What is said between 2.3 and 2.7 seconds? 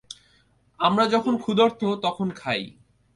খাই।